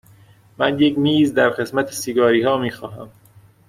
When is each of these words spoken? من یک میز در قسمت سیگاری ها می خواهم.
من 0.57 0.79
یک 0.79 0.99
میز 0.99 1.33
در 1.33 1.49
قسمت 1.49 1.91
سیگاری 1.91 2.43
ها 2.43 2.57
می 2.57 2.71
خواهم. 2.71 3.09